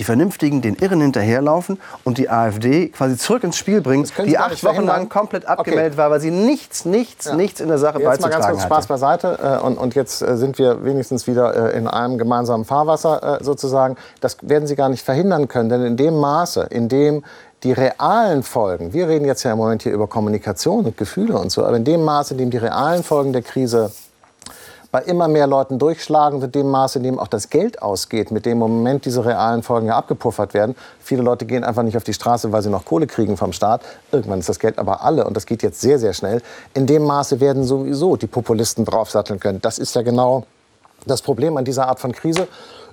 die 0.00 0.04
Vernünftigen 0.04 0.62
den 0.62 0.76
Irren 0.76 1.02
hinterherlaufen 1.02 1.78
und 2.04 2.16
die 2.16 2.30
AfD 2.30 2.88
quasi 2.88 3.18
zurück 3.18 3.44
ins 3.44 3.58
Spiel 3.58 3.82
bringen, 3.82 4.10
die 4.24 4.38
acht 4.38 4.64
Wochen 4.64 4.86
lang 4.86 5.10
komplett 5.10 5.44
abgemeldet 5.44 5.92
okay. 5.92 5.98
war, 5.98 6.10
weil 6.10 6.20
sie 6.20 6.30
nichts, 6.30 6.86
nichts, 6.86 7.26
ja. 7.26 7.34
nichts 7.34 7.60
in 7.60 7.68
der 7.68 7.76
Sache 7.76 7.98
jetzt 7.98 8.06
beizutragen 8.06 8.32
mal 8.32 8.46
ganz 8.46 8.50
kurz 8.52 8.62
Spaß 8.64 8.86
beiseite 8.86 9.38
äh, 9.42 9.64
und, 9.64 9.76
und 9.76 9.94
jetzt 9.94 10.22
äh, 10.22 10.38
sind 10.38 10.58
wir 10.58 10.84
wenigstens 10.84 11.26
wieder 11.26 11.74
äh, 11.74 11.76
in 11.76 11.86
einem 11.86 12.16
gemeinsamen 12.16 12.64
Fahrwasser 12.64 13.38
sozusagen. 13.42 13.96
Das 14.22 14.38
werden 14.40 14.66
Sie 14.66 14.74
gar 14.74 14.88
nicht 14.88 15.04
verhindern 15.04 15.48
können, 15.48 15.68
denn 15.68 15.84
in 15.84 15.96
dem 15.98 16.16
Maße, 16.16 16.66
in 16.70 16.88
dem 16.88 17.22
die 17.62 17.72
realen 17.72 18.42
Folgen, 18.42 18.94
wir 18.94 19.06
reden 19.06 19.26
jetzt 19.26 19.42
ja 19.42 19.52
im 19.52 19.58
Moment 19.58 19.82
hier 19.82 19.92
über 19.92 20.06
Kommunikation 20.06 20.86
und 20.86 20.96
Gefühle 20.96 21.36
und 21.36 21.52
so, 21.52 21.64
aber 21.64 21.76
in 21.76 21.84
dem 21.84 22.02
Maße, 22.02 22.32
in 22.32 22.38
dem 22.38 22.50
die 22.50 22.56
realen 22.56 23.02
Folgen 23.02 23.34
der 23.34 23.42
Krise 23.42 23.92
bei 24.92 25.02
immer 25.02 25.28
mehr 25.28 25.46
Leuten 25.46 25.78
durchschlagen 25.78 26.42
in 26.42 26.52
dem 26.52 26.68
Maße, 26.68 26.98
in 26.98 27.04
dem 27.04 27.18
auch 27.18 27.28
das 27.28 27.48
Geld 27.48 27.80
ausgeht, 27.80 28.30
mit 28.30 28.44
dem 28.44 28.52
im 28.52 28.58
Moment 28.58 29.04
diese 29.04 29.24
realen 29.24 29.62
Folgen 29.62 29.86
ja 29.86 29.96
abgepuffert 29.96 30.52
werden. 30.52 30.74
Viele 31.00 31.22
Leute 31.22 31.46
gehen 31.46 31.62
einfach 31.62 31.82
nicht 31.82 31.96
auf 31.96 32.04
die 32.04 32.12
Straße, 32.12 32.50
weil 32.50 32.62
sie 32.62 32.70
noch 32.70 32.84
Kohle 32.84 33.06
kriegen 33.06 33.36
vom 33.36 33.52
Staat. 33.52 33.82
Irgendwann 34.10 34.40
ist 34.40 34.48
das 34.48 34.58
Geld 34.58 34.78
aber 34.78 35.02
alle 35.02 35.24
und 35.24 35.36
das 35.36 35.46
geht 35.46 35.62
jetzt 35.62 35.80
sehr, 35.80 35.98
sehr 35.98 36.12
schnell. 36.12 36.42
In 36.74 36.86
dem 36.86 37.04
Maße 37.04 37.40
werden 37.40 37.64
sowieso 37.64 38.16
die 38.16 38.26
Populisten 38.26 38.84
draufsatteln 38.84 39.38
können. 39.38 39.60
Das 39.60 39.78
ist 39.78 39.94
ja 39.94 40.02
genau 40.02 40.44
das 41.06 41.22
Problem 41.22 41.56
an 41.56 41.64
dieser 41.64 41.86
Art 41.88 42.00
von 42.00 42.12
Krise. 42.12 42.48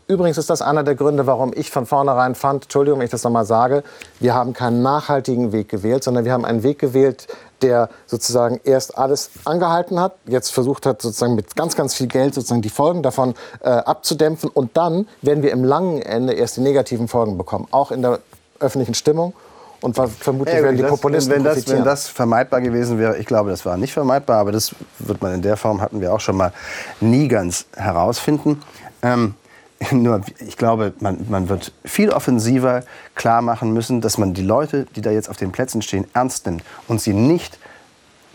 Übrigens 0.10 0.38
ist 0.38 0.50
das 0.50 0.62
einer 0.62 0.84
der 0.84 0.96
Gründe, 0.96 1.28
warum 1.28 1.52
ich 1.54 1.70
von 1.70 1.86
vornherein 1.86 2.34
fand, 2.34 2.64
Entschuldigung, 2.64 3.00
wenn 3.00 3.06
ich 3.06 3.12
das 3.12 3.26
nochmal 3.26 3.46
sage, 3.46 3.84
wir 4.22 4.34
haben 4.34 4.54
keinen 4.54 4.82
nachhaltigen 4.82 5.52
Weg 5.52 5.68
gewählt, 5.68 6.02
sondern 6.02 6.24
wir 6.24 6.32
haben 6.32 6.46
einen 6.46 6.64
Weg 6.64 6.80
gewählt, 6.80 7.28
der 7.62 7.90
sozusagen 8.06 8.62
erst 8.64 8.98
alles 8.98 9.32
angehalten 9.44 10.00
hat, 10.00 10.16
jetzt 10.26 10.52
versucht 10.52 10.86
hat, 10.86 11.02
sozusagen 11.02 11.36
mit 11.36 11.58
ganz, 11.58 11.76
ganz 11.76 11.94
viel 11.94 12.08
Geld 12.08 12.36
sozusagen 12.36 12.62
die 12.62 12.70
Folgen 12.70 13.04
davon 13.04 13.34
äh, 13.60 13.68
abzudämpfen. 13.68 14.50
Und 14.50 14.78
dann 14.78 15.10
werden 15.22 15.44
wir 15.44 15.52
im 15.52 15.66
langen 15.66 16.02
Ende 16.02 16.34
erst 16.34 16.56
die 16.56 16.62
negativen 16.62 17.10
Folgen 17.10 17.38
bekommen, 17.38 17.68
auch 17.72 17.92
in 17.92 18.02
der 18.02 18.20
öffentlichen 18.60 18.94
Stimmung. 18.94 19.34
Und 19.82 19.96
vermutlich 19.96 20.56
ja, 20.56 20.64
werden 20.64 20.78
die 20.78 20.84
Populisten 20.84 21.36
wenn 21.36 21.44
das, 21.44 21.68
wenn 21.68 21.84
das 21.84 22.08
vermeidbar 22.08 22.62
gewesen 22.62 22.98
wäre, 22.98 23.18
ich 23.18 23.28
glaube, 23.28 23.50
das 23.50 23.66
war 23.66 23.78
nicht 23.78 23.94
vermeidbar, 23.94 24.40
aber 24.40 24.52
das 24.52 24.74
wird 25.00 25.22
man 25.22 25.36
in 25.36 25.42
der 25.42 25.58
Form, 25.58 25.82
hatten 25.82 26.02
wir 26.02 26.14
auch 26.14 26.20
schon 26.20 26.38
mal, 26.38 26.52
nie 27.00 27.28
ganz 27.28 27.66
herausfinden. 27.76 28.64
Ähm, 29.04 29.36
Nur, 29.92 30.22
ich 30.40 30.58
glaube, 30.58 30.94
man, 31.00 31.26
man 31.30 31.50
wird 31.50 31.72
viel 31.86 32.10
offensiver 32.10 32.84
klar 33.16 33.42
machen 33.42 33.74
müssen, 33.74 34.02
dass 34.02 34.18
man 34.18 34.34
die 34.34 34.42
Leute, 34.42 34.88
die 34.96 35.02
da 35.02 35.12
jetzt 35.12 35.30
auf 35.30 35.38
den 35.38 35.52
Plätzen 35.52 35.82
stehen, 35.82 36.06
ernst 36.14 36.46
nimmt 36.46 36.64
und 36.88 37.00
sie 37.02 37.14
nicht 37.14 37.60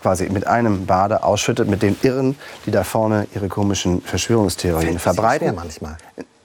quasi 0.02 0.28
mit 0.28 0.46
einem 0.46 0.87
Bade 0.87 1.22
ausschüttet, 1.22 1.68
mit 1.68 1.82
den 1.82 1.96
Irren, 2.02 2.37
die 2.66 2.70
da 2.70 2.84
vorne 2.84 3.26
ihre 3.34 3.49
komischen 3.49 4.02
Verschwörungstheorien 4.02 4.99
fällt 4.99 5.16
verbreiten. 5.16 5.49
Schwer 5.49 5.52
manchmal. 5.52 5.96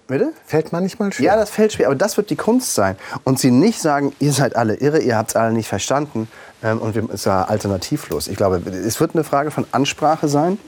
Bitte? 0.07 0.31
Fällt 0.45 0.71
manchmal 0.71 1.11
schwer. 1.11 1.25
Ja, 1.25 1.35
das 1.35 1.49
fällt 1.49 1.73
schwer, 1.73 1.87
aber 1.87 1.95
das 1.95 2.15
wird 2.15 2.29
die 2.29 2.35
Kunst 2.35 2.73
sein. 2.73 2.95
Und 3.23 3.39
sie 3.39 3.51
nicht 3.51 3.81
sagen, 3.81 4.13
ihr 4.19 4.31
seid 4.31 4.55
alle 4.55 4.75
irre, 4.75 4.99
ihr 4.99 5.17
habt 5.17 5.31
es 5.31 5.35
alle 5.35 5.51
nicht 5.51 5.67
verstanden 5.67 6.29
ähm, 6.63 6.79
und 6.79 6.95
es 6.95 7.05
ist 7.09 7.25
ja 7.25 7.43
alternativlos. 7.43 8.27
Ich 8.27 8.37
glaube, 8.37 8.61
es 8.69 8.99
wird 9.01 9.15
eine 9.15 9.23
Frage 9.23 9.51
von 9.51 9.65
Ansprache 9.71 10.29
sein 10.29 10.59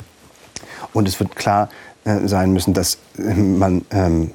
und 0.94 1.08
es 1.08 1.20
wird 1.20 1.36
klar 1.36 1.70
sein 2.26 2.54
müssen, 2.54 2.74
dass 2.74 2.98
äh, 3.18 3.34
man 3.34 3.86
ähm, 3.92 4.32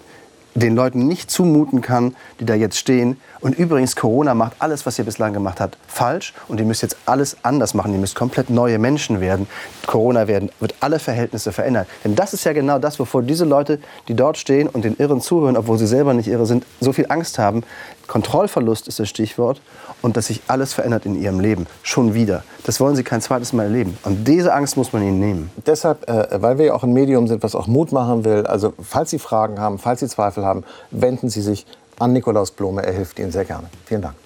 den 0.54 0.76
Leuten 0.76 1.06
nicht 1.08 1.30
zumuten 1.30 1.80
kann, 1.80 2.14
die 2.40 2.44
da 2.44 2.54
jetzt 2.54 2.78
stehen. 2.78 3.20
Und 3.40 3.58
übrigens, 3.58 3.96
Corona 3.96 4.34
macht 4.34 4.54
alles, 4.60 4.86
was 4.86 4.98
ihr 4.98 5.04
bislang 5.04 5.32
gemacht 5.32 5.60
habt, 5.60 5.76
falsch. 5.86 6.32
Und 6.48 6.60
ihr 6.60 6.66
müsst 6.66 6.82
jetzt 6.82 6.96
alles 7.06 7.36
anders 7.42 7.74
machen. 7.74 7.92
Ihr 7.92 7.98
müsst 7.98 8.14
komplett 8.14 8.50
neue 8.50 8.78
Menschen 8.78 9.20
werden. 9.20 9.46
Corona 9.86 10.28
werden, 10.28 10.50
wird 10.60 10.74
alle 10.80 10.98
Verhältnisse 10.98 11.52
verändern. 11.52 11.86
Denn 12.04 12.14
das 12.14 12.32
ist 12.32 12.44
ja 12.44 12.52
genau 12.52 12.78
das, 12.78 12.98
wovor 12.98 13.22
diese 13.22 13.44
Leute, 13.44 13.80
die 14.08 14.14
dort 14.14 14.38
stehen 14.38 14.68
und 14.68 14.84
den 14.84 14.96
Irren 14.96 15.20
zuhören, 15.20 15.56
obwohl 15.56 15.78
sie 15.78 15.86
selber 15.86 16.14
nicht 16.14 16.28
irre 16.28 16.46
sind, 16.46 16.64
so 16.80 16.92
viel 16.92 17.06
Angst 17.08 17.38
haben. 17.38 17.64
Kontrollverlust 18.06 18.88
ist 18.88 19.00
das 19.00 19.08
Stichwort. 19.08 19.60
Und 20.02 20.18
dass 20.18 20.26
sich 20.26 20.42
alles 20.48 20.74
verändert 20.74 21.06
in 21.06 21.20
ihrem 21.20 21.40
Leben. 21.40 21.66
Schon 21.82 22.12
wieder. 22.12 22.44
Das 22.64 22.78
wollen 22.78 22.94
sie 22.94 23.04
kein 23.04 23.22
zweites 23.22 23.54
Mal 23.54 23.64
erleben. 23.64 23.96
Und 24.04 24.28
diese 24.28 24.52
Angst 24.52 24.76
muss 24.76 24.92
man 24.92 25.02
ihnen 25.02 25.18
nehmen. 25.18 25.50
Deshalb, 25.64 26.06
äh, 26.10 26.42
weil 26.42 26.58
wir 26.58 26.66
ja 26.66 26.74
auch 26.74 26.82
ein 26.82 26.92
Medium 26.92 27.26
sind, 27.26 27.42
was 27.42 27.54
auch 27.54 27.66
Mut 27.66 27.90
machen 27.90 28.24
will, 28.24 28.46
also 28.46 28.74
falls 28.82 29.08
Sie 29.08 29.18
Fragen 29.18 29.58
haben, 29.58 29.78
falls 29.78 30.00
Sie 30.00 30.08
Zweifel 30.44 30.46
haben, 30.46 30.64
wenden 30.90 31.28
Sie 31.28 31.40
sich 31.40 31.66
an 31.98 32.12
Nikolaus 32.12 32.50
Blome. 32.50 32.82
Er 32.84 32.92
hilft 32.92 33.18
Ihnen 33.18 33.32
sehr 33.32 33.44
gerne. 33.44 33.68
Vielen 33.86 34.02
Dank. 34.02 34.23